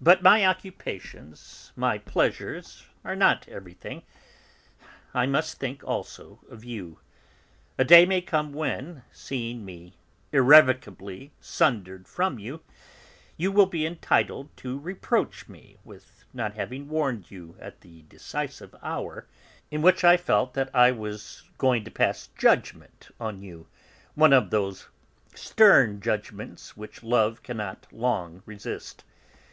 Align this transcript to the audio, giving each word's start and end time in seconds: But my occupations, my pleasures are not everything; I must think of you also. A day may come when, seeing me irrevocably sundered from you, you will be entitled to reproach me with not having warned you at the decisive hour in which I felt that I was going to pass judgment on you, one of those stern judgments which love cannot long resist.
But 0.00 0.24
my 0.24 0.44
occupations, 0.44 1.70
my 1.76 1.96
pleasures 1.96 2.84
are 3.04 3.14
not 3.14 3.46
everything; 3.46 4.02
I 5.14 5.26
must 5.26 5.60
think 5.60 5.82
of 5.84 5.88
you 5.88 5.88
also. 5.88 7.00
A 7.78 7.84
day 7.84 8.04
may 8.04 8.22
come 8.22 8.52
when, 8.52 9.04
seeing 9.12 9.64
me 9.64 9.94
irrevocably 10.32 11.30
sundered 11.40 12.08
from 12.08 12.40
you, 12.40 12.64
you 13.36 13.52
will 13.52 13.66
be 13.66 13.86
entitled 13.86 14.48
to 14.56 14.80
reproach 14.80 15.48
me 15.48 15.76
with 15.84 16.24
not 16.32 16.54
having 16.54 16.88
warned 16.88 17.30
you 17.30 17.54
at 17.60 17.82
the 17.82 18.02
decisive 18.08 18.74
hour 18.82 19.28
in 19.70 19.80
which 19.80 20.02
I 20.02 20.16
felt 20.16 20.54
that 20.54 20.74
I 20.74 20.90
was 20.90 21.44
going 21.56 21.84
to 21.84 21.90
pass 21.92 22.30
judgment 22.36 23.10
on 23.20 23.42
you, 23.42 23.68
one 24.16 24.32
of 24.32 24.50
those 24.50 24.88
stern 25.36 26.00
judgments 26.00 26.76
which 26.76 27.04
love 27.04 27.44
cannot 27.44 27.86
long 27.92 28.42
resist. 28.44 29.04